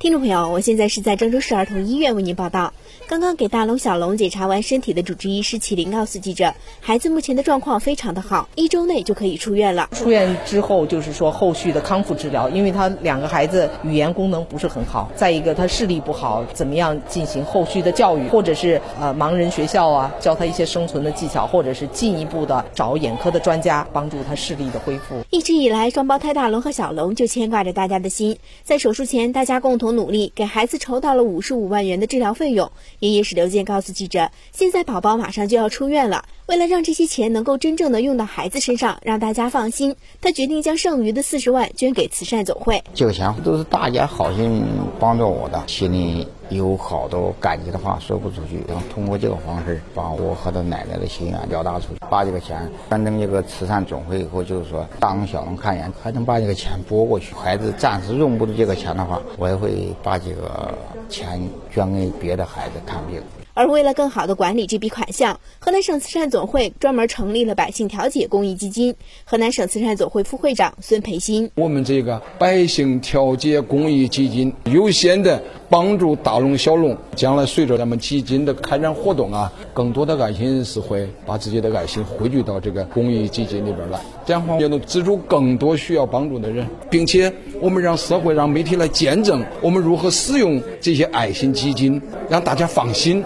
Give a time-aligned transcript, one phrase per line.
[0.00, 2.72] 听众朋友，我现在是在郑州市儿童医院为您报道。
[3.08, 9.88] 刚刚给大龙、小龙检查完身体的主治医师祁林告诉记者，孩子目前的状况非常的好，一周内就可以出院了。
[9.90, 25.24] 出院之后就是说后续的康复治疗，因为他两个孩子语言功能不是很好，再一个他视力不好，怎么样进行后续的教育，或者是呃盲人学校啊，教他一些生存的技巧，或者是进一步的找眼科的专家帮助他视力的恢复。
[25.30, 29.87] 一直以来，双胞胎大龙和小龙就牵挂着大家的心，在手术前，大家共同。
[29.92, 32.70] 努力给孩子筹到了五十五万元的治疗费用。
[33.00, 42.82] 爷爷史刘健告诉记者，现在宝宝马上就要出院了，为了让这些钱能够真正的用到孩子身上，让大家放心，他决定将剩余的四十万捐给慈善总会。
[42.94, 44.64] 这个钱都是大家好心
[44.98, 48.62] 帮助我的，心里有好多感激的话说不出去。
[48.68, 57.34] 然后通过这个方式，把我和他奶奶的心愿表达出去，把这个钱捐赠一个慈善总会以后，就是说大龙小龙看一眼，还能把这个钱拨过去。
[57.34, 60.76] 孩子暂时用不着这个钱的话，我也会把这个
[61.08, 63.20] 钱捐给别的孩子看病。
[63.54, 68.94] 而为了更好的管理这笔款项，河南省慈善总会专门成立了百姓调解公益基金。
[69.24, 76.96] 河南省慈善总会副会长孙培新：我们这个百姓调解公益基金，优先的帮助大龙小龙。
[77.14, 93.24] 将来随着咱们基金的开展活动啊，更多的爱心人士会把自己的爱心汇聚到这个公益基金里边来，这样的话也能资助更多需要帮助的人，并且我们让社会、让媒体来见证我们如何使用这些爱心基金，让大家放心。